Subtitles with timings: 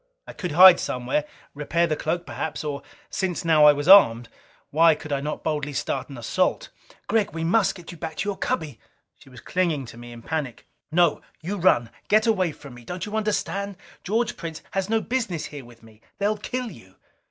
[0.25, 2.63] I could hide somewhere, repair the cloak perhaps.
[2.63, 4.29] Or, since now I was armed,
[4.71, 6.69] why could not I boldly start an assault?
[7.05, 8.79] "Gregg, we must get you back to your cubby!"
[9.19, 10.65] She was clinging to me in panic.
[10.91, 11.21] "No.
[11.41, 11.91] You run!
[12.07, 12.83] Get away from me!
[12.83, 13.77] Don't you understand?
[14.03, 16.01] George Prince has no business here with me!
[16.17, 16.95] They'll kill you!"